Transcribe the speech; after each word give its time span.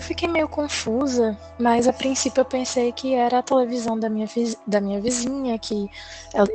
eu 0.00 0.02
fiquei 0.02 0.26
meio 0.26 0.48
confusa, 0.48 1.36
mas 1.58 1.86
a 1.86 1.92
princípio 1.92 2.40
eu 2.40 2.44
pensei 2.46 2.90
que 2.90 3.12
era 3.12 3.38
a 3.38 3.42
televisão 3.42 3.98
da 3.98 4.08
minha, 4.08 4.26
da 4.66 4.80
minha 4.80 4.98
vizinha, 4.98 5.58
que 5.58 5.90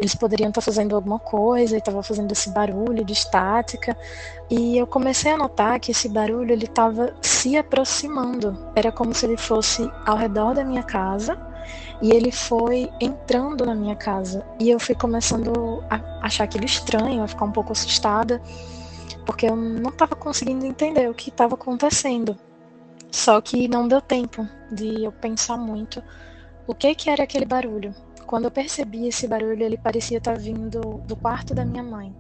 eles 0.01 0.15
poderiam 0.15 0.49
estar 0.49 0.61
fazendo 0.61 0.95
alguma 0.95 1.19
coisa 1.19 1.75
e 1.75 1.77
estava 1.77 2.01
fazendo 2.01 2.31
esse 2.31 2.49
barulho 2.49 3.05
de 3.05 3.13
estática. 3.13 3.95
E 4.49 4.75
eu 4.79 4.87
comecei 4.87 5.31
a 5.31 5.37
notar 5.37 5.79
que 5.79 5.91
esse 5.91 6.09
barulho 6.09 6.51
ele 6.51 6.65
estava 6.65 7.15
se 7.21 7.55
aproximando. 7.55 8.57
Era 8.75 8.91
como 8.91 9.13
se 9.13 9.27
ele 9.27 9.37
fosse 9.37 9.87
ao 10.07 10.17
redor 10.17 10.55
da 10.55 10.65
minha 10.65 10.81
casa 10.81 11.37
e 12.01 12.09
ele 12.11 12.31
foi 12.31 12.89
entrando 12.99 13.63
na 13.63 13.75
minha 13.75 13.95
casa. 13.95 14.43
E 14.59 14.71
eu 14.71 14.79
fui 14.79 14.95
começando 14.95 15.83
a 15.87 16.25
achar 16.25 16.45
aquilo 16.45 16.65
estranho, 16.65 17.21
a 17.21 17.27
ficar 17.27 17.45
um 17.45 17.51
pouco 17.51 17.73
assustada, 17.73 18.41
porque 19.23 19.45
eu 19.45 19.55
não 19.55 19.91
estava 19.91 20.15
conseguindo 20.15 20.65
entender 20.65 21.07
o 21.07 21.13
que 21.13 21.29
estava 21.29 21.53
acontecendo. 21.53 22.35
Só 23.15 23.39
que 23.39 23.65
não 23.69 23.87
deu 23.87 24.01
tempo 24.01 24.45
de 24.69 25.05
eu 25.05 25.11
pensar 25.11 25.55
muito 25.55 26.03
o 26.67 26.75
que 26.75 26.93
que 26.93 27.09
era 27.09 27.23
aquele 27.23 27.45
barulho. 27.45 27.95
Quando 28.27 28.43
eu 28.43 28.51
percebi 28.51 29.07
esse 29.07 29.25
barulho, 29.25 29.63
ele 29.63 29.77
parecia 29.77 30.17
estar 30.17 30.37
vindo 30.37 30.81
do 31.07 31.15
quarto 31.15 31.55
da 31.55 31.63
minha 31.63 31.81
mãe. 31.81 32.13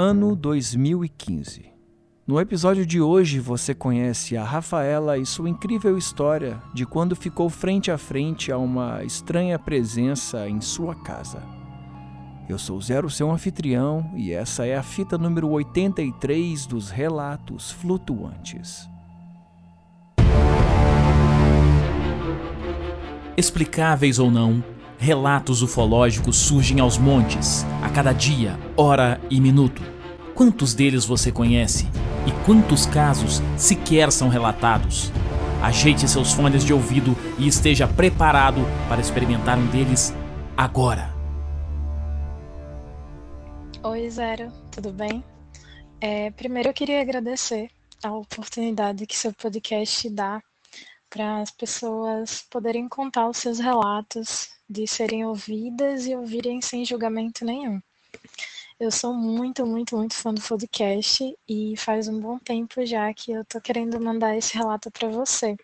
Ano 0.00 0.34
2015. 0.34 1.74
No 2.26 2.40
episódio 2.40 2.86
de 2.86 3.02
hoje 3.02 3.38
você 3.38 3.74
conhece 3.74 4.34
a 4.34 4.42
Rafaela 4.42 5.18
e 5.18 5.26
sua 5.26 5.50
incrível 5.50 5.98
história 5.98 6.58
de 6.72 6.86
quando 6.86 7.14
ficou 7.14 7.50
frente 7.50 7.90
a 7.90 7.98
frente 7.98 8.50
a 8.50 8.56
uma 8.56 9.04
estranha 9.04 9.58
presença 9.58 10.48
em 10.48 10.58
sua 10.58 10.94
casa. 10.94 11.42
Eu 12.48 12.58
sou 12.58 12.80
Zero, 12.80 13.10
seu 13.10 13.30
anfitrião, 13.30 14.10
e 14.16 14.32
essa 14.32 14.64
é 14.64 14.74
a 14.74 14.82
fita 14.82 15.18
número 15.18 15.50
83 15.50 16.64
dos 16.64 16.88
Relatos 16.88 17.70
Flutuantes. 17.70 18.88
Explicáveis 23.36 24.18
ou 24.18 24.30
não, 24.30 24.64
relatos 25.00 25.62
ufológicos 25.62 26.36
surgem 26.36 26.78
aos 26.78 26.98
montes, 26.98 27.64
a 27.82 27.88
cada 27.88 28.12
dia, 28.12 28.58
hora 28.76 29.18
e 29.30 29.40
minuto. 29.40 29.80
Quantos 30.34 30.74
deles 30.74 31.06
você 31.06 31.32
conhece? 31.32 31.88
E 32.26 32.44
quantos 32.44 32.84
casos 32.84 33.40
sequer 33.56 34.12
são 34.12 34.28
relatados? 34.28 35.10
Ajeite 35.62 36.06
seus 36.06 36.34
fones 36.34 36.62
de 36.62 36.74
ouvido 36.74 37.16
e 37.38 37.48
esteja 37.48 37.88
preparado 37.88 38.60
para 38.90 39.00
experimentar 39.00 39.56
um 39.56 39.66
deles 39.68 40.12
agora. 40.54 41.14
Oi, 43.82 44.10
Zero, 44.10 44.52
tudo 44.70 44.92
bem? 44.92 45.24
É, 45.98 46.30
primeiro 46.32 46.68
eu 46.68 46.74
queria 46.74 47.00
agradecer 47.00 47.70
a 48.04 48.12
oportunidade 48.12 49.06
que 49.06 49.16
seu 49.16 49.32
podcast 49.32 50.10
dá 50.10 50.42
para 51.08 51.40
as 51.40 51.50
pessoas 51.50 52.44
poderem 52.50 52.86
contar 52.86 53.26
os 53.30 53.38
seus 53.38 53.58
relatos 53.58 54.59
de 54.70 54.86
serem 54.86 55.26
ouvidas 55.26 56.06
e 56.06 56.14
ouvirem 56.14 56.62
sem 56.62 56.84
julgamento 56.84 57.44
nenhum. 57.44 57.82
Eu 58.78 58.92
sou 58.92 59.12
muito, 59.12 59.66
muito, 59.66 59.96
muito 59.96 60.14
fã 60.14 60.32
do 60.32 60.40
podcast 60.40 61.36
e 61.48 61.74
faz 61.76 62.06
um 62.06 62.20
bom 62.20 62.38
tempo 62.38 62.86
já 62.86 63.12
que 63.12 63.32
eu 63.32 63.44
tô 63.44 63.60
querendo 63.60 64.00
mandar 64.00 64.36
esse 64.36 64.54
relato 64.56 64.88
para 64.88 65.08
você. 65.08 65.56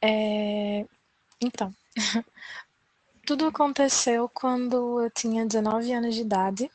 É... 0.00 0.86
Então, 1.40 1.74
tudo 3.26 3.46
aconteceu 3.46 4.28
quando 4.28 5.02
eu 5.02 5.10
tinha 5.10 5.44
19 5.44 5.92
anos 5.92 6.14
de 6.14 6.20
idade 6.20 6.70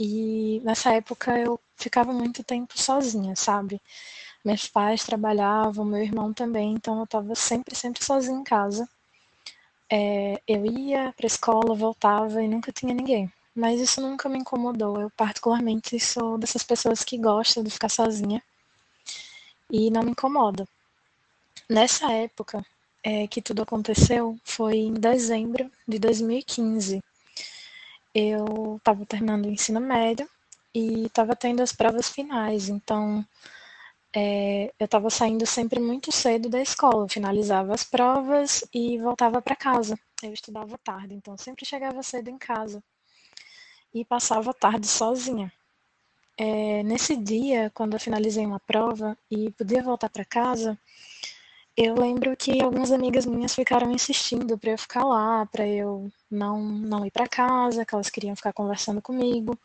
e 0.00 0.62
nessa 0.64 0.90
época 0.94 1.38
eu 1.38 1.60
ficava 1.76 2.14
muito 2.14 2.42
tempo 2.42 2.80
sozinha, 2.80 3.36
sabe? 3.36 3.78
Meus 4.42 4.66
pais 4.68 5.04
trabalhavam, 5.04 5.84
meu 5.84 6.02
irmão 6.02 6.32
também, 6.32 6.72
então 6.72 6.96
eu 6.98 7.04
estava 7.04 7.34
sempre, 7.34 7.74
sempre 7.74 8.02
sozinha 8.02 8.38
em 8.38 8.44
casa. 8.44 8.88
É, 9.90 10.40
eu 10.46 10.66
ia 10.66 11.12
para 11.16 11.26
a 11.26 11.28
escola, 11.28 11.74
voltava 11.74 12.42
e 12.42 12.48
nunca 12.48 12.72
tinha 12.72 12.94
ninguém. 12.94 13.32
Mas 13.54 13.80
isso 13.80 14.00
nunca 14.00 14.28
me 14.28 14.38
incomodou. 14.38 15.00
Eu, 15.00 15.10
particularmente, 15.10 15.98
sou 16.00 16.36
dessas 16.38 16.62
pessoas 16.62 17.02
que 17.04 17.16
gostam 17.16 17.62
de 17.62 17.70
ficar 17.70 17.88
sozinha 17.88 18.42
e 19.70 19.90
não 19.90 20.02
me 20.02 20.10
incomoda. 20.10 20.66
Nessa 21.68 22.12
época 22.12 22.64
é, 23.02 23.26
que 23.26 23.40
tudo 23.40 23.62
aconteceu, 23.62 24.36
foi 24.44 24.78
em 24.78 24.94
dezembro 24.94 25.70
de 25.86 25.98
2015. 25.98 27.02
Eu 28.14 28.76
estava 28.78 29.06
terminando 29.06 29.46
o 29.46 29.50
ensino 29.50 29.80
médio 29.80 30.28
e 30.74 31.06
estava 31.06 31.36
tendo 31.36 31.62
as 31.62 31.72
provas 31.72 32.08
finais, 32.08 32.68
então 32.68 33.24
é, 34.18 34.72
eu 34.80 34.86
estava 34.86 35.10
saindo 35.10 35.44
sempre 35.44 35.78
muito 35.78 36.10
cedo 36.10 36.48
da 36.48 36.62
escola, 36.62 37.06
finalizava 37.06 37.74
as 37.74 37.84
provas 37.84 38.64
e 38.72 38.96
voltava 38.96 39.42
para 39.42 39.54
casa. 39.54 39.98
Eu 40.22 40.32
estudava 40.32 40.78
tarde, 40.78 41.12
então 41.12 41.36
sempre 41.36 41.66
chegava 41.66 42.02
cedo 42.02 42.30
em 42.30 42.38
casa 42.38 42.82
e 43.92 44.06
passava 44.06 44.52
a 44.52 44.54
tarde 44.54 44.86
sozinha. 44.86 45.52
É, 46.34 46.82
nesse 46.82 47.14
dia, 47.14 47.70
quando 47.74 47.92
eu 47.92 48.00
finalizei 48.00 48.46
uma 48.46 48.58
prova 48.58 49.18
e 49.30 49.50
podia 49.50 49.82
voltar 49.82 50.08
para 50.08 50.24
casa, 50.24 50.78
eu 51.76 51.94
lembro 51.94 52.34
que 52.38 52.62
algumas 52.62 52.90
amigas 52.90 53.26
minhas 53.26 53.54
ficaram 53.54 53.92
insistindo 53.92 54.56
para 54.56 54.70
eu 54.70 54.78
ficar 54.78 55.04
lá, 55.04 55.44
para 55.44 55.68
eu 55.68 56.10
não, 56.30 56.62
não 56.62 57.04
ir 57.04 57.10
para 57.10 57.28
casa, 57.28 57.84
que 57.84 57.94
elas 57.94 58.08
queriam 58.08 58.34
ficar 58.34 58.54
conversando 58.54 59.02
comigo. 59.02 59.58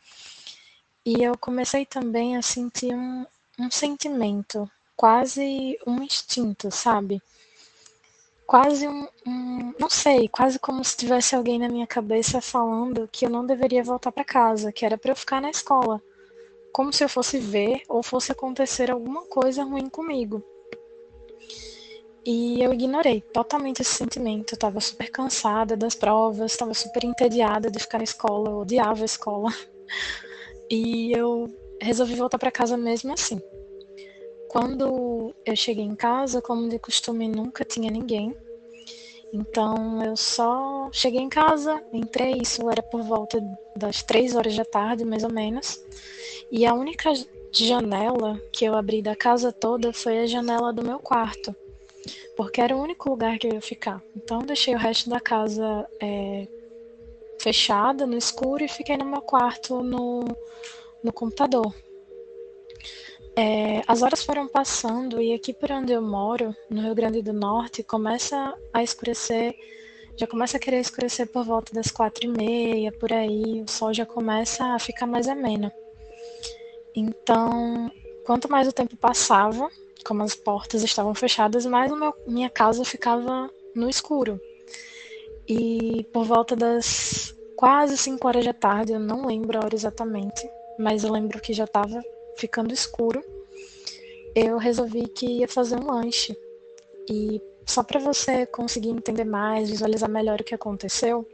E 1.06 1.24
eu 1.24 1.38
comecei 1.38 1.86
também 1.86 2.36
a 2.36 2.42
sentir 2.42 2.94
um, 2.94 3.26
um 3.62 3.72
sentimento, 3.72 4.70
quase 4.96 5.78
um 5.86 6.02
instinto, 6.02 6.72
sabe? 6.72 7.22
Quase 8.46 8.88
um, 8.88 9.08
um, 9.26 9.74
não 9.80 9.90
sei, 9.90 10.28
quase 10.28 10.60
como 10.60 10.84
se 10.84 10.98
tivesse 10.98 11.36
alguém 11.36 11.58
na 11.60 11.70
minha 11.70 11.88
cabeça 11.88 12.42
falando 12.42 13.08
que 13.12 13.26
eu 13.26 13.30
não 13.30 13.46
deveria 13.46 13.84
voltar 13.84 14.12
para 14.12 14.26
casa, 14.26 14.72
que 14.72 14.86
era 14.86 14.98
para 14.98 15.12
eu 15.12 15.16
ficar 15.16 15.42
na 15.42 15.50
escola, 15.50 16.02
como 16.74 16.92
se 16.92 17.04
eu 17.04 17.10
fosse 17.10 17.38
ver 17.38 17.84
ou 17.88 18.04
fosse 18.04 18.32
acontecer 18.32 18.92
alguma 18.92 19.22
coisa 19.26 19.64
ruim 19.64 19.90
comigo. 19.90 20.44
E 22.24 22.62
eu 22.62 22.72
ignorei 22.72 23.22
totalmente 23.22 23.82
esse 23.82 23.96
sentimento. 23.96 24.54
Eu 24.54 24.56
estava 24.56 24.80
super 24.80 25.10
cansada 25.10 25.76
das 25.76 25.96
provas, 25.96 26.52
estava 26.52 26.74
super 26.74 27.04
entediada 27.04 27.72
de 27.72 27.80
ficar 27.80 27.98
na 27.98 28.04
escola, 28.04 28.50
eu 28.50 28.58
odiava 28.60 29.02
a 29.02 29.06
escola. 29.06 29.50
E 30.74 31.12
eu 31.12 31.54
resolvi 31.82 32.16
voltar 32.16 32.40
para 32.40 32.50
casa 32.50 32.78
mesmo 32.78 33.12
assim. 33.12 33.42
Quando 34.52 35.34
eu 35.46 35.56
cheguei 35.56 35.86
em 35.86 35.96
casa, 35.96 36.42
como 36.42 36.68
de 36.68 36.78
costume, 36.78 37.26
nunca 37.26 37.64
tinha 37.64 37.90
ninguém. 37.90 38.36
Então 39.32 40.04
eu 40.04 40.18
só 40.18 40.90
cheguei 40.92 41.22
em 41.22 41.30
casa, 41.30 41.82
entrei, 41.94 42.34
isso 42.42 42.70
era 42.70 42.84
por 42.84 43.02
volta 43.02 43.42
das 43.78 44.04
três 44.04 44.36
horas 44.36 44.54
da 44.54 44.66
tarde, 44.66 45.06
mais 45.06 45.24
ou 45.24 45.32
menos. 45.32 45.82
E 46.52 46.66
a 46.66 46.74
única 46.74 47.14
janela 47.50 48.38
que 48.52 48.66
eu 48.66 48.76
abri 48.76 49.02
da 49.02 49.16
casa 49.16 49.54
toda 49.54 49.94
foi 49.94 50.20
a 50.20 50.26
janela 50.26 50.74
do 50.74 50.84
meu 50.84 51.00
quarto, 51.00 51.56
porque 52.36 52.60
era 52.60 52.76
o 52.76 52.82
único 52.82 53.10
lugar 53.10 53.40
que 53.40 53.48
eu 53.48 53.54
ia 53.54 53.62
ficar. 53.62 54.04
Então 54.14 54.40
deixei 54.40 54.76
o 54.76 54.78
resto 54.78 55.10
da 55.10 55.22
casa 55.22 55.88
é, 55.98 56.46
fechada, 57.40 58.06
no 58.06 58.18
escuro, 58.18 58.66
e 58.66 58.68
fiquei 58.68 58.98
no 58.98 59.06
meu 59.06 59.22
quarto 59.22 59.82
no, 59.82 60.26
no 61.02 61.14
computador. 61.14 61.74
É, 63.36 63.82
as 63.88 64.02
horas 64.02 64.24
foram 64.24 64.48
passando 64.48 65.22
e 65.22 65.34
aqui 65.34 65.54
por 65.54 65.72
onde 65.72 65.94
eu 65.94 66.02
moro, 66.02 66.56
no 66.70 66.82
Rio 66.82 66.96
Grande 66.96 67.22
do 67.22 67.32
Norte, 67.32 67.82
começa 67.82 68.54
a 68.74 68.84
escurecer, 68.84 69.56
já 70.18 70.28
começa 70.28 70.58
a 70.58 70.60
querer 70.60 70.80
escurecer 70.80 71.28
por 71.28 71.46
volta 71.46 71.74
das 71.74 71.90
quatro 71.90 72.26
e 72.26 72.28
meia, 72.28 72.92
por 72.92 73.14
aí, 73.14 73.62
o 73.62 73.70
sol 73.70 73.94
já 73.94 74.06
começa 74.06 74.66
a 74.74 74.80
ficar 74.80 75.08
mais 75.08 75.30
ameno. 75.30 75.72
Então, 76.94 77.90
quanto 78.26 78.52
mais 78.52 78.68
o 78.68 78.74
tempo 78.74 78.98
passava, 78.98 79.70
como 80.06 80.24
as 80.24 80.36
portas 80.36 80.84
estavam 80.84 81.16
fechadas, 81.16 81.66
mais 81.66 81.90
meu, 81.92 82.14
minha 82.28 82.50
casa 82.50 82.84
ficava 82.84 83.50
no 83.74 83.90
escuro. 83.90 84.42
E 85.48 86.06
por 86.12 86.26
volta 86.26 86.56
das 86.56 87.34
quase 87.56 87.98
5 87.98 88.28
horas 88.28 88.44
da 88.44 88.54
tarde, 88.54 88.92
eu 88.92 89.00
não 89.00 89.26
lembro 89.26 89.58
a 89.58 89.64
hora 89.64 89.76
exatamente, 89.76 90.50
mas 90.78 91.04
eu 91.04 91.12
lembro 91.12 91.40
que 91.40 91.54
já 91.54 91.64
estava 91.64 92.02
ficando 92.38 92.74
escuro, 92.74 93.24
eu 94.36 94.58
resolvi 94.58 95.08
que 95.08 95.26
ia 95.26 95.48
fazer 95.48 95.78
um 95.78 95.92
lanche. 95.92 96.38
E 97.10 97.42
só 97.66 97.84
para 97.84 98.00
você 98.00 98.46
conseguir 98.46 98.90
entender 98.90 99.24
mais, 99.24 99.70
visualizar 99.70 100.10
melhor 100.10 100.40
o 100.40 100.44
que 100.44 100.56
aconteceu, 100.56 101.28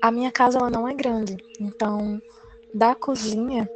a 0.00 0.10
minha 0.10 0.30
casa 0.30 0.58
ela 0.58 0.70
não 0.70 0.86
é 0.86 0.94
grande, 0.94 1.36
então 1.58 2.22
da 2.72 2.94
cozinha 2.94 3.68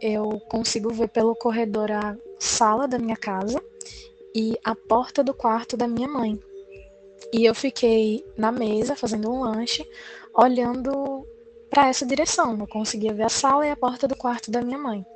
eu 0.00 0.40
consigo 0.48 0.90
ver 0.90 1.08
pelo 1.08 1.36
corredor 1.36 1.92
a 1.92 2.16
sala 2.38 2.88
da 2.88 2.98
minha 2.98 3.16
casa 3.16 3.62
e 4.34 4.58
a 4.64 4.74
porta 4.74 5.22
do 5.22 5.32
quarto 5.32 5.76
da 5.76 5.86
minha 5.86 6.08
mãe. 6.08 6.40
E 7.32 7.44
eu 7.44 7.54
fiquei 7.54 8.24
na 8.36 8.50
mesa 8.50 8.96
fazendo 8.96 9.30
um 9.30 9.40
lanche, 9.40 9.88
olhando 10.34 11.26
para 11.70 11.88
essa 11.88 12.04
direção. 12.04 12.58
Eu 12.58 12.66
conseguia 12.66 13.14
ver 13.14 13.22
a 13.22 13.28
sala 13.28 13.66
e 13.66 13.70
a 13.70 13.76
porta 13.76 14.08
do 14.08 14.16
quarto 14.16 14.50
da 14.50 14.60
minha 14.60 14.78
mãe. 14.78 15.06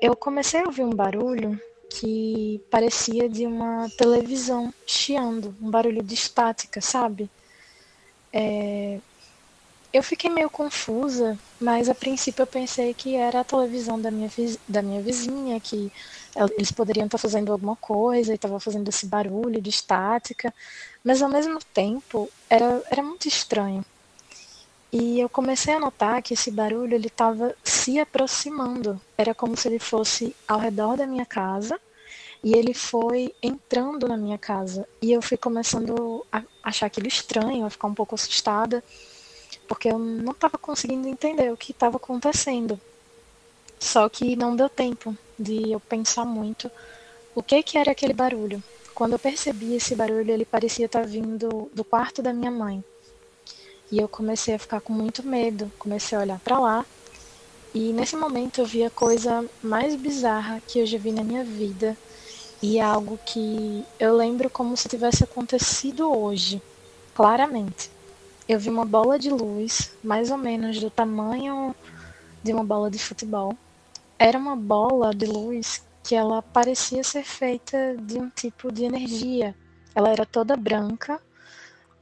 Eu 0.00 0.14
comecei 0.14 0.60
a 0.60 0.64
ouvir 0.64 0.82
um 0.82 0.90
barulho 0.90 1.58
que 1.88 2.60
parecia 2.70 3.28
de 3.28 3.46
uma 3.46 3.88
televisão 3.96 4.72
chiando, 4.86 5.54
um 5.60 5.70
barulho 5.70 6.02
de 6.02 6.14
estática, 6.14 6.80
sabe? 6.80 7.30
É... 8.32 9.00
Eu 9.92 10.02
fiquei 10.02 10.28
meio 10.28 10.50
confusa, 10.50 11.38
mas 11.58 11.88
a 11.88 11.94
princípio 11.94 12.42
eu 12.42 12.46
pensei 12.46 12.92
que 12.92 13.14
era 13.14 13.40
a 13.40 13.44
televisão 13.44 13.98
da 13.98 14.10
minha, 14.10 14.30
da 14.68 14.82
minha 14.82 15.00
vizinha, 15.00 15.58
que 15.58 15.90
eles 16.58 16.70
poderiam 16.70 17.06
estar 17.06 17.16
fazendo 17.16 17.50
alguma 17.50 17.76
coisa 17.76 18.32
e 18.32 18.34
estava 18.34 18.60
fazendo 18.60 18.88
esse 18.88 19.06
barulho 19.06 19.62
de 19.62 19.70
estática, 19.70 20.52
mas 21.02 21.22
ao 21.22 21.30
mesmo 21.30 21.58
tempo 21.72 22.28
era, 22.50 22.82
era 22.90 23.02
muito 23.02 23.26
estranho. 23.26 23.82
E 24.92 25.20
eu 25.20 25.28
comecei 25.28 25.74
a 25.74 25.80
notar 25.80 26.22
que 26.22 26.34
esse 26.34 26.50
barulho 26.50 26.94
ele 26.94 27.08
estava 27.08 27.54
se 27.62 27.98
aproximando. 27.98 29.00
Era 29.18 29.34
como 29.34 29.56
se 29.56 29.68
ele 29.68 29.78
fosse 29.78 30.34
ao 30.46 30.58
redor 30.58 30.96
da 30.96 31.06
minha 31.06 31.26
casa 31.26 31.78
e 32.42 32.54
ele 32.54 32.72
foi 32.72 33.34
entrando 33.42 34.06
na 34.06 34.16
minha 34.16 34.38
casa. 34.38 34.88
E 35.02 35.12
eu 35.12 35.20
fui 35.20 35.36
começando 35.36 36.24
a 36.30 36.42
achar 36.62 36.86
aquilo 36.86 37.08
estranho, 37.08 37.66
a 37.66 37.70
ficar 37.70 37.88
um 37.88 37.94
pouco 37.94 38.14
assustada, 38.14 38.82
porque 39.66 39.88
eu 39.88 39.98
não 39.98 40.32
estava 40.32 40.56
conseguindo 40.56 41.08
entender 41.08 41.52
o 41.52 41.56
que 41.56 41.72
estava 41.72 41.96
acontecendo. 41.96 42.80
Só 43.78 44.08
que 44.08 44.36
não 44.36 44.56
deu 44.56 44.68
tempo 44.68 45.16
de 45.38 45.72
eu 45.72 45.80
pensar 45.80 46.24
muito 46.24 46.70
o 47.34 47.42
que 47.42 47.62
que 47.62 47.76
era 47.76 47.90
aquele 47.90 48.14
barulho. 48.14 48.62
Quando 48.94 49.12
eu 49.12 49.18
percebi 49.18 49.74
esse 49.74 49.94
barulho, 49.94 50.30
ele 50.30 50.44
parecia 50.44 50.86
estar 50.86 51.04
vindo 51.04 51.70
do 51.74 51.84
quarto 51.84 52.22
da 52.22 52.32
minha 52.32 52.50
mãe. 52.50 52.82
E 53.90 53.98
eu 53.98 54.08
comecei 54.08 54.54
a 54.54 54.58
ficar 54.58 54.80
com 54.80 54.92
muito 54.92 55.26
medo, 55.26 55.70
comecei 55.78 56.18
a 56.18 56.20
olhar 56.20 56.40
para 56.40 56.58
lá. 56.58 56.86
E 57.72 57.92
nesse 57.92 58.16
momento 58.16 58.60
eu 58.60 58.66
vi 58.66 58.82
a 58.82 58.90
coisa 58.90 59.48
mais 59.62 59.94
bizarra 59.94 60.60
que 60.66 60.80
eu 60.80 60.86
já 60.86 60.98
vi 60.98 61.12
na 61.12 61.22
minha 61.22 61.44
vida. 61.44 61.96
E 62.62 62.78
é 62.78 62.82
algo 62.82 63.18
que 63.24 63.84
eu 64.00 64.16
lembro 64.16 64.50
como 64.50 64.76
se 64.76 64.88
tivesse 64.88 65.22
acontecido 65.22 66.10
hoje, 66.10 66.60
claramente. 67.14 67.90
Eu 68.48 68.58
vi 68.58 68.70
uma 68.70 68.84
bola 68.84 69.18
de 69.18 69.30
luz, 69.30 69.92
mais 70.02 70.30
ou 70.30 70.38
menos 70.38 70.80
do 70.80 70.90
tamanho 70.90 71.74
de 72.42 72.52
uma 72.52 72.64
bola 72.64 72.90
de 72.90 72.98
futebol. 72.98 73.56
Era 74.18 74.38
uma 74.38 74.56
bola 74.56 75.14
de 75.14 75.26
luz 75.26 75.82
que 76.02 76.14
ela 76.14 76.40
parecia 76.40 77.04
ser 77.04 77.24
feita 77.24 77.96
de 78.00 78.18
um 78.18 78.30
tipo 78.30 78.72
de 78.72 78.84
energia. 78.84 79.54
Ela 79.94 80.10
era 80.10 80.24
toda 80.24 80.56
branca 80.56 81.20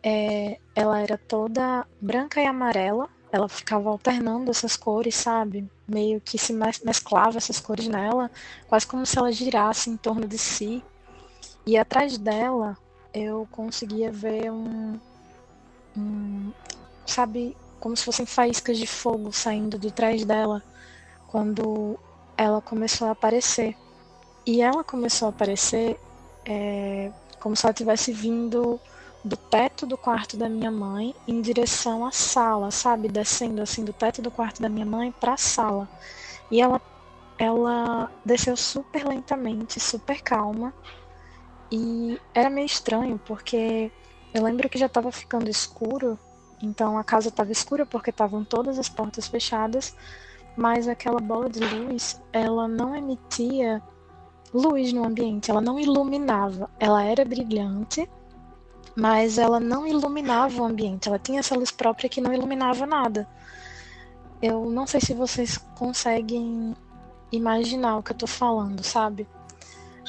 é, 0.05 0.59
ela 0.75 1.01
era 1.01 1.17
toda 1.17 1.87
branca 1.99 2.39
e 2.39 2.47
amarela. 2.47 3.09
Ela 3.33 3.49
ficava 3.49 3.89
alternando 3.89 4.51
essas 4.51 4.77
cores, 4.77 5.15
sabe? 5.15 5.69
Meio 5.89 6.21
que 6.21 6.39
se 6.39 6.53
mesclava 6.53 7.39
essas 7.39 7.59
cores 7.59 7.89
nela, 7.89 8.31
quase 8.69 8.87
como 8.87 9.05
se 9.07 9.19
ela 9.19 9.33
girasse 9.33 9.89
em 9.89 9.97
torno 9.97 10.29
de 10.29 10.37
si. 10.37 10.85
E 11.67 11.79
atrás 11.79 12.19
dela 12.19 12.77
eu 13.13 13.49
conseguia 13.51 14.13
ver 14.13 14.53
um, 14.53 15.01
um 15.97 16.53
sabe, 17.07 17.57
como 17.81 17.97
se 17.97 18.05
fossem 18.05 18.27
faíscas 18.27 18.77
de 18.79 18.87
fogo 18.87 19.33
saindo 19.33 19.79
de 19.79 19.91
trás 19.91 20.25
dela 20.25 20.63
quando 21.29 21.99
ela 22.37 22.61
começou 22.61 23.09
a 23.09 23.13
aparecer. 23.13 23.75
E 24.47 24.61
ela 24.61 24.85
começou 24.85 25.27
a 25.27 25.31
aparecer 25.31 25.99
é, 26.45 27.11
como 27.41 27.57
se 27.57 27.65
ela 27.65 27.73
tivesse 27.73 28.13
vindo 28.13 28.79
do 29.25 29.37
teto 29.37 29.87
do 29.87 29.97
quarto 29.97 30.37
da 30.37 30.49
minha 30.49 30.71
mãe 30.71 31.15
em 31.27 31.41
direção 31.41 32.05
à 32.05 32.13
sala, 32.13 32.71
sabe? 32.71 33.09
Descendo 33.09 33.63
assim 33.63 33.85
do 33.85 33.93
teto 33.93 34.21
do 34.21 34.31
quarto 34.31 34.61
da 34.61 34.69
minha 34.69 34.85
mãe 34.85 35.11
para 35.13 35.33
a 35.33 35.39
sala. 35.39 35.89
E 36.51 36.61
ela 36.61 36.81
ela 37.39 38.13
desceu 38.25 38.57
super 38.57 39.05
lentamente, 39.05 39.81
super 39.81 40.23
calma. 40.23 40.73
E 41.71 42.21
era 42.33 42.51
meio 42.51 42.67
estranho, 42.67 43.19
porque 43.25 43.91
eu 44.33 44.43
lembro 44.43 44.69
que 44.69 44.79
já 44.79 44.87
estava 44.87 45.11
ficando 45.11 45.49
escuro, 45.49 46.19
então 46.63 46.97
a 46.99 47.03
casa 47.03 47.29
estava 47.29 47.51
escura 47.51 47.85
porque 47.85 48.11
estavam 48.11 48.45
todas 48.45 48.79
as 48.79 48.89
portas 48.89 49.27
fechadas, 49.27 49.97
mas 50.57 50.87
aquela 50.87 51.19
bola 51.19 51.49
de 51.49 51.61
luz, 51.61 52.23
ela 52.33 52.69
não 52.69 52.95
emitia 52.95 53.83
luz 54.53 54.93
no 54.93 55.05
ambiente, 55.05 55.51
ela 55.51 55.61
não 55.61 55.81
iluminava, 55.81 56.71
ela 56.79 57.03
era 57.03 57.25
brilhante, 57.25 58.09
mas 58.97 59.39
ela 59.39 59.59
não 59.59 59.87
iluminava 59.87 60.63
o 60.63 60.65
ambiente, 60.65 61.09
ela 61.09 61.19
tinha 61.19 61.41
essa 61.41 61.57
luz 61.57 61.71
própria 61.71 62.09
que 62.09 62.21
não 62.21 62.33
iluminava 62.33 62.87
nada. 62.87 63.29
Eu 64.41 64.71
não 64.71 64.87
sei 64.87 65.01
se 65.01 65.15
vocês 65.15 65.59
conseguem 65.75 66.77
imaginar 67.33 67.99
o 67.99 68.03
que 68.03 68.13
eu 68.13 68.17
tô 68.17 68.27
falando, 68.27 68.83
sabe? 68.85 69.27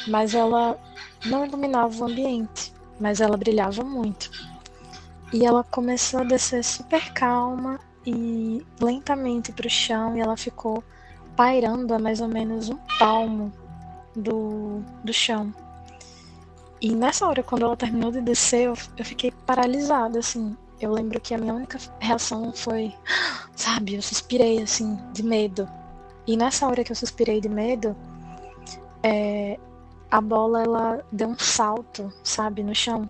Mas 0.08 0.34
ela 0.36 0.80
não 1.26 1.46
iluminava 1.46 2.04
o 2.04 2.08
ambiente, 2.08 2.74
mas 3.00 3.22
ela 3.22 3.38
brilhava 3.38 3.84
muito. 3.84 4.30
E 5.34 5.46
ela 5.46 5.64
começou 5.64 6.20
a 6.20 6.24
descer 6.24 6.64
super 6.64 7.12
calma 7.14 7.80
e 8.06 8.64
lentamente 8.80 9.52
para 9.52 9.68
o 9.68 9.70
chão, 9.70 10.16
e 10.16 10.20
ela 10.20 10.38
ficou 10.38 10.84
pairando 11.36 11.94
a 11.94 12.00
mais 12.00 12.22
ou 12.22 12.28
menos 12.28 12.70
um 12.70 12.78
palmo 13.00 13.52
do, 14.16 14.82
do 15.04 15.12
chão. 15.12 15.54
E 16.82 16.94
nessa 16.94 17.28
hora, 17.28 17.42
quando 17.42 17.64
ela 17.64 17.78
terminou 17.78 18.12
de 18.12 18.22
descer, 18.22 18.66
eu, 18.66 18.74
eu 18.98 19.06
fiquei 19.06 19.32
paralisada, 19.46 20.20
assim. 20.20 20.56
Eu 20.80 20.92
lembro 20.92 21.20
que 21.22 21.34
a 21.34 21.38
minha 21.38 21.54
única 21.54 21.80
reação 22.00 22.52
foi, 22.54 22.94
sabe, 23.56 23.96
eu 23.96 24.02
suspirei, 24.02 24.62
assim, 24.62 25.00
de 25.14 25.24
medo. 25.24 25.68
E 26.28 26.36
nessa 26.36 26.68
hora 26.68 26.84
que 26.84 26.92
eu 26.92 26.96
suspirei 26.96 27.40
de 27.40 27.48
medo, 27.48 27.96
é, 29.02 29.60
a 30.10 30.20
bola, 30.20 30.64
ela 30.64 31.06
deu 31.12 31.30
um 31.30 31.40
salto, 31.40 32.12
sabe, 32.24 32.64
no 32.64 32.76
chão. 32.76 33.10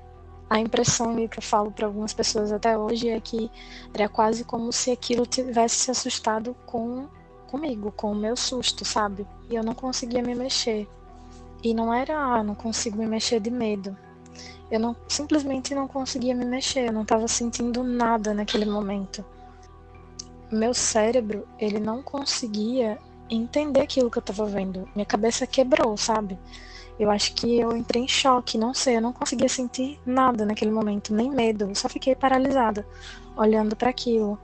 A 0.49 0.59
impressão 0.59 1.15
que 1.27 1.39
eu 1.39 1.43
falo 1.43 1.71
para 1.71 1.87
algumas 1.87 2.13
pessoas 2.13 2.51
até 2.51 2.77
hoje 2.77 3.09
é 3.09 3.19
que 3.19 3.49
era 3.93 4.07
quase 4.07 4.43
como 4.43 4.71
se 4.71 4.91
aquilo 4.91 5.25
tivesse 5.25 5.75
se 5.75 5.91
assustado 5.91 6.55
com 6.65 7.07
comigo, 7.47 7.91
com 7.91 8.11
o 8.11 8.15
meu 8.15 8.35
susto, 8.35 8.83
sabe? 8.85 9.25
E 9.49 9.55
eu 9.55 9.63
não 9.63 9.73
conseguia 9.73 10.21
me 10.21 10.35
mexer. 10.35 10.87
E 11.65 11.73
não 11.73 11.91
era, 11.91 12.15
ah, 12.15 12.43
não 12.43 12.53
consigo 12.53 12.95
me 12.95 13.07
mexer 13.07 13.39
de 13.39 13.49
medo. 13.49 13.97
Eu 14.69 14.79
não 14.79 14.95
simplesmente 15.07 15.73
não 15.73 15.87
conseguia 15.87 16.35
me 16.35 16.45
mexer, 16.45 16.89
eu 16.89 16.93
não 16.93 17.01
estava 17.01 17.27
sentindo 17.27 17.83
nada 17.83 18.35
naquele 18.35 18.65
momento. 18.65 19.25
Meu 20.51 20.75
cérebro, 20.75 21.47
ele 21.57 21.79
não 21.79 22.03
conseguia 22.03 22.99
entender 23.27 23.81
aquilo 23.81 24.11
que 24.11 24.19
eu 24.19 24.21
estava 24.21 24.45
vendo. 24.45 24.87
Minha 24.93 25.07
cabeça 25.07 25.47
quebrou, 25.47 25.97
sabe? 25.97 26.37
Eu 26.99 27.09
acho 27.09 27.33
que 27.33 27.57
eu 27.57 27.75
entrei 27.75 28.03
em 28.03 28.07
choque, 28.07 28.59
não 28.59 28.71
sei, 28.71 28.97
eu 28.97 29.01
não 29.01 29.11
conseguia 29.11 29.49
sentir 29.49 29.99
nada 30.05 30.45
naquele 30.45 30.69
momento, 30.69 31.15
nem 31.15 31.31
medo, 31.31 31.65
eu 31.65 31.73
só 31.73 31.89
fiquei 31.89 32.13
paralisada, 32.13 32.87
olhando 33.35 33.75
para 33.75 33.89
aquilo. 33.89 34.37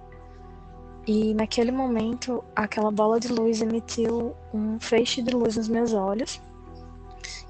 E 1.06 1.36
naquele 1.36 1.72
momento, 1.72 2.44
aquela 2.56 2.90
bola 2.90 3.20
de 3.20 3.28
luz 3.28 3.62
emitiu 3.62 4.36
um 4.52 4.80
feixe 4.80 5.22
de 5.22 5.30
luz 5.30 5.56
nos 5.56 5.68
meus 5.68 5.94
olhos. 5.94 6.42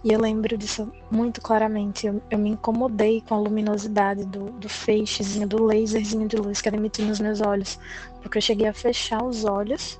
E 0.03 0.11
eu 0.11 0.19
lembro 0.19 0.57
disso 0.57 0.91
muito 1.11 1.41
claramente. 1.41 2.07
Eu, 2.07 2.21
eu 2.29 2.37
me 2.39 2.49
incomodei 2.49 3.21
com 3.21 3.35
a 3.35 3.39
luminosidade 3.39 4.25
do, 4.25 4.51
do 4.51 4.67
feixezinho, 4.67 5.47
do 5.47 5.63
laserzinho 5.63 6.27
de 6.27 6.37
luz 6.37 6.59
que 6.59 6.67
ela 6.67 6.77
emitiu 6.77 7.05
nos 7.05 7.19
meus 7.19 7.39
olhos. 7.39 7.79
Porque 8.21 8.37
eu 8.37 8.41
cheguei 8.41 8.67
a 8.67 8.73
fechar 8.73 9.23
os 9.23 9.45
olhos 9.45 9.99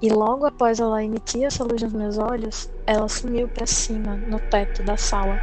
e 0.00 0.10
logo 0.10 0.44
após 0.46 0.78
ela 0.78 1.02
emitir 1.02 1.44
essa 1.44 1.64
luz 1.64 1.82
nos 1.82 1.92
meus 1.92 2.18
olhos, 2.18 2.70
ela 2.86 3.08
sumiu 3.08 3.48
para 3.48 3.66
cima, 3.66 4.16
no 4.16 4.38
teto 4.38 4.82
da 4.82 4.96
sala. 4.96 5.40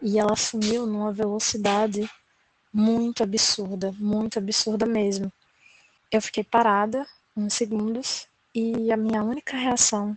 E 0.00 0.18
ela 0.18 0.36
sumiu 0.36 0.86
numa 0.86 1.12
velocidade 1.12 2.08
muito 2.72 3.22
absurda, 3.22 3.92
muito 3.98 4.38
absurda 4.38 4.86
mesmo. 4.86 5.32
Eu 6.12 6.22
fiquei 6.22 6.44
parada 6.44 7.04
uns 7.36 7.54
segundos 7.54 8.28
e 8.54 8.92
a 8.92 8.96
minha 8.96 9.22
única 9.22 9.56
reação 9.56 10.16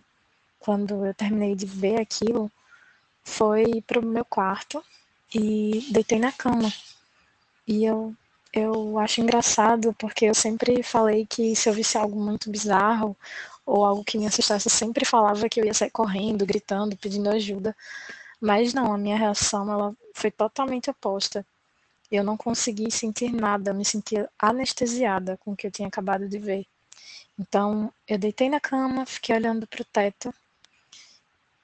quando 0.58 1.04
eu 1.06 1.14
terminei 1.14 1.54
de 1.54 1.66
ver 1.66 2.00
aquilo, 2.00 2.50
foi 3.24 3.82
pro 3.86 4.04
meu 4.04 4.24
quarto 4.24 4.82
e 5.34 5.86
deitei 5.90 6.18
na 6.18 6.32
cama. 6.32 6.72
E 7.66 7.84
eu, 7.84 8.14
eu 8.52 8.98
acho 8.98 9.20
engraçado 9.20 9.94
porque 9.98 10.24
eu 10.24 10.34
sempre 10.34 10.82
falei 10.82 11.26
que 11.26 11.54
se 11.54 11.68
eu 11.68 11.72
visse 11.72 11.98
algo 11.98 12.18
muito 12.18 12.50
bizarro 12.50 13.16
ou 13.66 13.84
algo 13.84 14.04
que 14.04 14.18
me 14.18 14.26
assustasse, 14.26 14.66
eu 14.66 14.72
sempre 14.72 15.04
falava 15.04 15.48
que 15.48 15.60
eu 15.60 15.64
ia 15.66 15.74
sair 15.74 15.90
correndo, 15.90 16.46
gritando, 16.46 16.96
pedindo 16.96 17.28
ajuda. 17.28 17.76
Mas 18.40 18.72
não, 18.72 18.92
a 18.92 18.98
minha 18.98 19.16
reação 19.16 19.70
ela 19.70 19.94
foi 20.14 20.30
totalmente 20.30 20.90
oposta. 20.90 21.44
Eu 22.10 22.24
não 22.24 22.36
consegui 22.36 22.90
sentir 22.90 23.30
nada, 23.30 23.74
me 23.74 23.84
sentia 23.84 24.28
anestesiada 24.38 25.36
com 25.38 25.52
o 25.52 25.56
que 25.56 25.66
eu 25.66 25.70
tinha 25.70 25.88
acabado 25.88 26.26
de 26.26 26.38
ver. 26.38 26.66
Então, 27.38 27.92
eu 28.08 28.18
deitei 28.18 28.48
na 28.48 28.58
cama, 28.58 29.04
fiquei 29.04 29.36
olhando 29.36 29.66
para 29.66 29.82
o 29.82 29.84
teto 29.84 30.32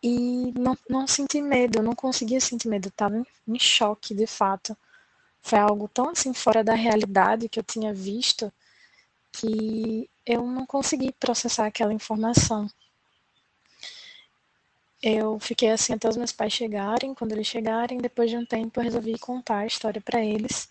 e 0.05 0.53
não, 0.59 0.77
não 0.87 1.07
senti 1.07 1.41
medo, 1.41 1.79
eu 1.79 1.83
não 1.83 1.95
conseguia 1.95 2.39
sentir 2.39 2.69
medo, 2.69 2.89
eu 2.89 2.91
estava 2.91 3.17
em 3.49 3.59
choque 3.59 4.15
de 4.15 4.27
fato. 4.27 4.77
Foi 5.41 5.59
algo 5.59 5.89
tão 5.89 6.11
assim 6.11 6.35
fora 6.35 6.63
da 6.63 6.75
realidade 6.75 7.49
que 7.49 7.59
eu 7.59 7.65
tinha 7.65 7.95
visto 7.95 8.53
que 9.33 10.11
eu 10.27 10.47
não 10.47 10.67
consegui 10.67 11.11
processar 11.13 11.67
aquela 11.67 11.93
informação. 11.95 12.71
Eu 15.03 15.39
fiquei 15.41 15.71
assim 15.71 15.95
até 15.95 16.07
os 16.09 16.19
meus 16.19 16.33
pais 16.33 16.53
chegarem. 16.53 17.15
Quando 17.15 17.33
eles 17.33 17.47
chegarem, 17.47 17.99
depois 17.99 18.31
de 18.31 18.37
um 18.37 18.45
tempo, 18.45 18.79
eu 18.81 18.85
resolvi 18.85 19.19
contar 19.19 19.61
a 19.61 19.67
história 19.67 20.03
para 20.03 20.23
eles. 20.23 20.69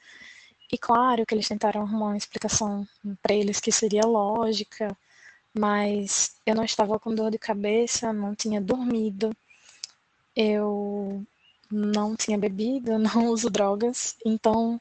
E 0.72 0.78
claro 0.78 1.26
que 1.26 1.34
eles 1.34 1.48
tentaram 1.48 1.82
arrumar 1.82 2.08
uma 2.08 2.18
explicação 2.18 2.88
para 3.22 3.34
eles 3.34 3.60
que 3.60 3.72
seria 3.72 4.06
lógica, 4.06 4.96
mas 5.54 6.36
eu 6.46 6.56
não 6.56 6.64
estava 6.64 7.00
com 7.00 7.14
dor 7.14 7.32
de 7.32 7.38
cabeça, 7.38 8.12
não 8.14 8.36
tinha 8.36 8.60
dormido, 8.62 9.36
eu 10.36 11.24
não 11.72 12.16
tinha 12.16 12.38
bebido, 12.38 12.98
não 13.00 13.28
uso 13.28 13.50
drogas, 13.50 14.16
então 14.26 14.80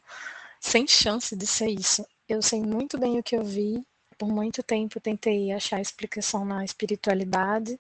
sem 0.61 0.87
chance 0.87 1.37
de 1.37 1.47
ser 1.47 1.69
isso. 1.69 2.07
Eu 2.29 2.41
sei 2.43 2.61
muito 2.63 2.99
bem 2.99 3.19
o 3.19 3.23
que 3.23 3.37
eu 3.37 3.45
vi, 3.45 3.85
por 4.19 4.29
muito 4.29 4.63
tempo 4.63 5.01
tentei 5.01 5.53
achar 5.53 5.81
explicação 5.81 6.45
na 6.45 6.65
espiritualidade, 6.65 7.79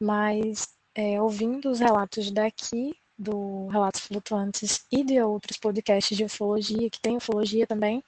mas 0.00 0.68
é, 0.94 1.20
ouvindo 1.20 1.70
os 1.70 1.80
relatos 1.80 2.30
daqui, 2.30 2.96
do 3.18 3.68
Relatos 3.68 4.00
Flutuantes 4.00 4.84
e 4.90 5.04
de 5.04 5.20
outros 5.20 5.56
podcasts 5.56 6.16
de 6.16 6.24
ufologia, 6.24 6.90
que 6.90 7.00
tem 7.00 7.16
ufologia 7.16 7.66
também, 7.66 8.02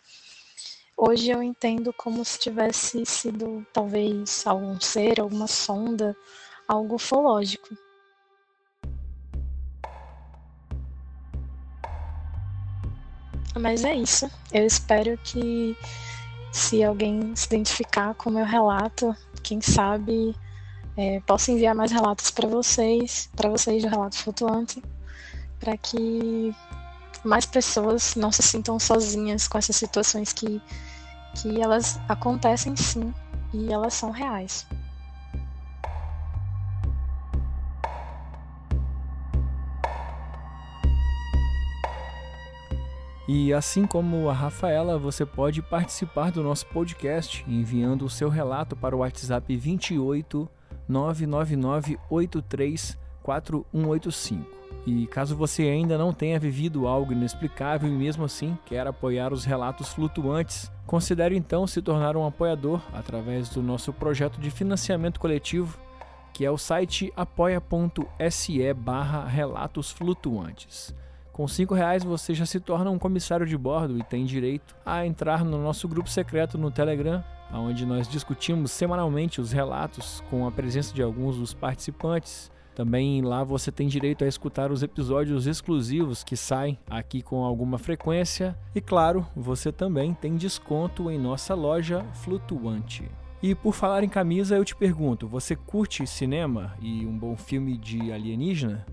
hoje 0.97 1.31
eu 1.31 1.43
entendo 1.43 1.93
como 1.93 2.25
se 2.25 2.39
tivesse 2.39 3.05
sido 3.05 3.67
talvez 3.73 4.47
algum 4.47 4.81
ser, 4.81 5.21
alguma 5.21 5.47
sonda, 5.47 6.17
algo 6.67 6.95
ufológico. 6.95 7.77
Mas 13.59 13.85
é 13.85 13.95
isso. 13.95 14.31
Eu 14.53 14.67
espero 14.67 15.17
que 15.19 15.77
se 16.53 16.83
alguém 16.83 17.35
se 17.35 17.47
identificar 17.47 18.15
com 18.15 18.31
o 18.31 18.33
meu 18.33 18.45
relato, 18.45 19.15
quem 19.43 19.61
sabe 19.61 20.35
é, 20.97 21.21
possa 21.21 21.53
enviar 21.53 21.75
mais 21.75 21.91
relatos 21.91 22.31
para 22.31 22.49
vocês, 22.49 23.31
para 23.37 23.51
vocês 23.51 23.83
do 23.83 23.89
Relato 23.89 24.17
Flutuante, 24.17 24.83
para 25.59 25.77
que 25.77 26.55
mais 27.27 27.45
pessoas 27.45 28.15
não 28.15 28.31
se 28.31 28.43
sintam 28.43 28.79
sozinhas 28.79 29.49
com 29.49 29.59
essas 29.59 29.77
situações 29.77 30.33
que, 30.33 30.61
que 31.35 31.61
elas 31.61 31.99
acontecem 32.09 32.75
sim 32.77 33.13
e 33.53 33.73
elas 33.73 33.95
são 33.95 34.11
reais. 34.11 34.67
E 43.29 43.53
assim 43.53 43.87
como 43.87 44.29
a 44.29 44.33
Rafaela, 44.33 44.97
você 44.97 45.27
pode 45.27 45.61
participar 45.61 46.31
do 46.31 46.45
nosso 46.45 46.65
podcast 46.67 47.45
enviando 47.49 48.05
o 48.05 48.11
seu 48.11 48.29
relato 48.29 48.77
para 48.77 48.95
o 48.95 49.01
WhatsApp 49.01 49.57
28 49.57 50.49
999 50.89 51.99
83 52.09 52.97
4185. 53.25 54.56
E 54.87 55.05
caso 55.09 55.35
você 55.35 55.65
ainda 55.65 55.99
não 55.99 56.13
tenha 56.13 56.39
vivido 56.39 56.87
algo 56.87 57.13
inexplicável 57.13 57.89
e 57.89 57.93
mesmo 57.93 58.25
assim 58.25 58.57
quer 58.65 58.87
apoiar 58.87 59.33
os 59.33 59.45
relatos 59.45 59.89
flutuantes, 59.89 60.71
considere 60.87 61.37
então 61.37 61.67
se 61.67 61.83
tornar 61.83 62.17
um 62.17 62.25
apoiador 62.25 62.81
através 62.93 63.49
do 63.49 63.61
nosso 63.61 63.93
projeto 63.93 64.39
de 64.39 64.49
financiamento 64.49 65.19
coletivo, 65.19 65.77
que 66.33 66.45
é 66.45 66.51
o 66.51 66.57
site 66.57 67.13
apoia.se 67.17 68.73
barra 68.75 69.27
relatos 69.27 69.91
flutuantes. 69.91 70.95
Com 71.33 71.49
cinco 71.49 71.75
reais 71.75 72.05
você 72.05 72.33
já 72.33 72.47
se 72.47 72.61
torna 72.61 72.89
um 72.89 72.99
comissário 72.99 73.45
de 73.45 73.59
bordo 73.59 73.99
e 73.99 74.05
tem 74.05 74.25
direito 74.25 74.77
a 74.87 75.05
entrar 75.05 75.45
no 75.45 75.61
nosso 75.61 75.89
grupo 75.89 76.09
secreto 76.09 76.57
no 76.57 76.71
Telegram, 76.71 77.25
onde 77.53 77.85
nós 77.85 78.07
discutimos 78.07 78.71
semanalmente 78.71 79.41
os 79.41 79.51
relatos 79.51 80.23
com 80.31 80.47
a 80.47 80.53
presença 80.53 80.95
de 80.95 81.03
alguns 81.03 81.37
dos 81.37 81.53
participantes 81.53 82.55
também 82.77 83.23
lá 83.23 83.43
você 83.43 83.73
tem 83.73 83.89
direito 83.89 84.23
a 84.23 84.29
escutar 84.29 84.71
os 84.71 84.83
episódios 84.83 85.47
exclusivos 85.47 86.23
que 86.23 86.37
saem 86.37 86.79
aqui 86.91 87.23
com 87.23 87.43
alguma 87.43 87.79
frequência. 87.79 88.55
E 88.75 88.83
claro, 88.83 89.27
você 89.35 89.73
também 89.73 90.13
tem 90.13 90.37
desconto 90.37 91.11
em 91.11 91.19
nossa 91.19 91.55
loja 91.55 92.05
flutuante. 92.13 93.11
E 93.43 93.55
por 93.55 93.73
falar 93.73 94.05
em 94.05 94.11
camisa, 94.11 94.57
eu 94.57 94.65
te 94.65 94.77
pergunto: 94.77 95.27
você 95.27 95.57
curte 95.57 96.07
cinema 96.07 96.77
e 96.79 97.07
um 97.07 97.17
bom 97.17 97.35
filme 97.35 97.79
de 97.79 98.13
alienígena? 98.13 98.85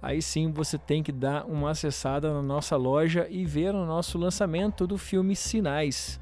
Aí 0.00 0.22
sim 0.22 0.52
você 0.52 0.78
tem 0.78 1.02
que 1.02 1.10
dar 1.10 1.44
uma 1.44 1.70
acessada 1.70 2.32
na 2.32 2.42
nossa 2.42 2.76
loja 2.76 3.26
e 3.28 3.44
ver 3.44 3.74
o 3.74 3.84
nosso 3.84 4.16
lançamento 4.16 4.86
do 4.86 4.96
filme 4.96 5.34
Sinais. 5.34 6.20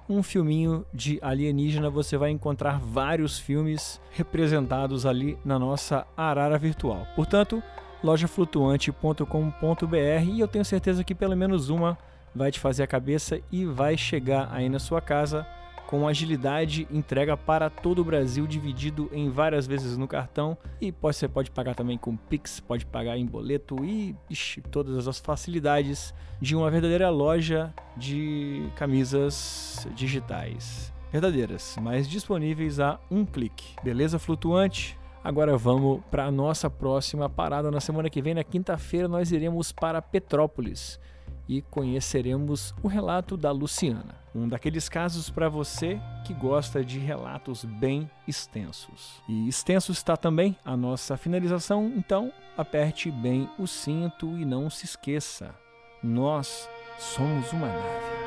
um 0.10 0.22
filminho 0.22 0.86
de 0.94 1.18
alienígena, 1.22 1.90
você 1.90 2.18
vai 2.18 2.30
encontrar 2.30 2.78
vários 2.78 3.40
filmes 3.40 4.02
representados 4.12 5.06
ali 5.06 5.38
na 5.46 5.58
nossa 5.58 6.06
arara 6.18 6.58
virtual. 6.58 7.08
Portanto, 7.16 7.64
lojaflutuante.com.br 8.04 10.30
e 10.30 10.42
eu 10.42 10.48
tenho 10.48 10.66
certeza 10.66 11.06
que 11.06 11.16
pelo 11.16 11.38
menos 11.38 11.70
uma 11.70 11.98
vai 12.36 12.52
te 12.52 12.60
fazer 12.60 12.84
a 12.84 12.88
cabeça 12.88 13.40
e 13.50 13.66
vai 13.66 13.96
chegar 13.96 14.50
aí 14.52 14.68
na 14.68 14.80
sua 14.80 15.00
casa 15.00 15.48
com 15.94 16.08
agilidade, 16.08 16.88
entrega 16.90 17.38
para 17.38 17.70
todo 17.70 18.00
o 18.00 18.04
Brasil, 18.04 18.48
dividido 18.48 19.12
em 19.14 19.30
várias 19.30 19.68
vezes 19.68 19.96
no 19.96 20.08
cartão. 20.08 20.58
E 20.82 20.92
pode, 20.92 21.18
você 21.18 21.28
pode 21.28 21.52
pagar 21.52 21.76
também 21.76 22.00
com 22.00 22.18
Pix, 22.18 22.60
pode 22.60 22.84
pagar 22.84 23.16
em 23.16 23.28
boleto 23.28 23.86
e 23.86 24.16
ixi, 24.28 24.60
todas 24.60 25.08
as 25.08 25.20
facilidades 25.20 26.12
de 26.42 26.56
uma 26.56 26.72
verdadeira 26.72 27.12
loja 27.12 27.72
de 27.96 28.68
camisas 28.76 29.88
digitais. 29.94 30.92
Verdadeiras, 31.12 31.76
mas 31.80 32.10
disponíveis 32.10 32.80
a 32.80 33.00
um 33.12 33.24
clique. 33.24 33.76
Beleza, 33.84 34.18
flutuante? 34.18 34.98
Agora 35.24 35.56
vamos 35.58 36.02
para 36.10 36.26
a 36.26 36.32
nossa 36.32 36.72
próxima 36.72 37.30
parada. 37.30 37.70
Na 37.70 37.80
semana 37.80 38.10
que 38.10 38.20
vem, 38.20 38.34
na 38.34 38.44
quinta-feira, 38.44 39.08
nós 39.08 39.32
iremos 39.32 39.72
para 39.72 40.02
Petrópolis 40.02 41.00
e 41.48 41.62
conheceremos 41.62 42.74
o 42.82 42.88
relato 42.88 43.36
da 43.36 43.52
Luciana. 43.52 44.16
Um 44.34 44.48
daqueles 44.48 44.90
casos 44.90 45.30
para 45.30 45.50
você 45.50 46.00
que 46.26 46.34
gosta 46.34 46.84
de 46.84 46.98
relatos 46.98 47.64
bem 47.64 48.10
extensos. 48.28 49.22
E 49.28 49.48
extenso 49.48 49.92
está 49.92 50.18
também 50.18 50.58
a 50.66 50.76
nossa 50.76 51.18
finalização, 51.18 51.94
então 51.96 52.32
aperte 52.58 53.12
bem 53.12 53.50
o 53.60 53.68
cinto 53.68 54.38
e 54.38 54.46
não 54.46 54.70
se 54.70 54.86
esqueça: 54.86 55.54
nós 56.02 56.68
somos 56.98 57.52
uma 57.52 57.68
nave. 57.68 58.23